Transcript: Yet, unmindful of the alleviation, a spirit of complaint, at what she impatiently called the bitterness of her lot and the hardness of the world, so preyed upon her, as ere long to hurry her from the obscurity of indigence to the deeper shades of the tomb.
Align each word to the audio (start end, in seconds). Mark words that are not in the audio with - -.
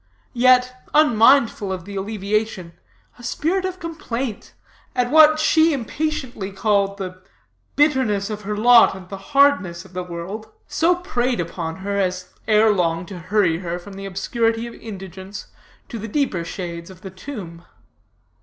Yet, 0.33 0.81
unmindful 0.95 1.71
of 1.71 1.85
the 1.85 1.95
alleviation, 1.95 2.73
a 3.19 3.23
spirit 3.23 3.65
of 3.65 3.79
complaint, 3.79 4.55
at 4.95 5.11
what 5.11 5.37
she 5.39 5.73
impatiently 5.73 6.51
called 6.51 6.97
the 6.97 7.21
bitterness 7.75 8.31
of 8.31 8.41
her 8.41 8.57
lot 8.57 8.95
and 8.95 9.07
the 9.09 9.17
hardness 9.37 9.85
of 9.85 9.93
the 9.93 10.01
world, 10.01 10.51
so 10.67 10.95
preyed 10.95 11.39
upon 11.39 11.75
her, 11.85 11.97
as 11.99 12.33
ere 12.47 12.71
long 12.73 13.05
to 13.05 13.19
hurry 13.19 13.59
her 13.59 13.77
from 13.77 13.93
the 13.93 14.05
obscurity 14.07 14.65
of 14.65 14.73
indigence 14.73 15.49
to 15.89 15.99
the 15.99 16.07
deeper 16.07 16.43
shades 16.43 16.89
of 16.89 17.01
the 17.01 17.11
tomb. 17.11 17.63